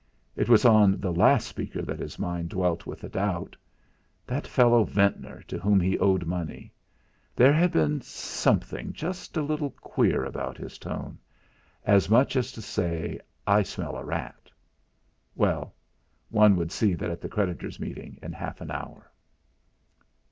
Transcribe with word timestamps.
It 0.35 0.49
was 0.49 0.65
on 0.65 0.99
the 0.99 1.13
last 1.13 1.47
speaker 1.47 1.83
that 1.83 1.99
his 1.99 2.17
mind 2.17 2.49
dwelt 2.49 2.87
with 2.87 3.03
a 3.03 3.07
doubt. 3.09 3.55
That 4.25 4.47
fellow 4.47 4.83
Ventnor, 4.83 5.43
to 5.47 5.59
whom 5.59 5.79
he 5.79 5.99
owed 5.99 6.25
money 6.25 6.73
there 7.35 7.53
had 7.53 7.71
been 7.71 8.01
something 8.01 8.93
just 8.93 9.37
a 9.37 9.43
little 9.43 9.69
queer 9.69 10.25
about 10.25 10.57
his 10.57 10.79
tone 10.79 11.19
as 11.85 12.09
much 12.09 12.35
as 12.35 12.51
to 12.53 12.63
say, 12.63 13.19
"I 13.45 13.61
smell 13.61 13.95
a 13.95 14.03
rat." 14.03 14.49
Well! 15.35 15.75
one 16.29 16.55
would 16.55 16.71
see 16.71 16.95
that 16.95 17.11
at 17.11 17.21
the 17.21 17.29
creditors' 17.29 17.79
meeting 17.79 18.17
in 18.23 18.33
half 18.33 18.59
an 18.59 18.71
hour. 18.71 19.11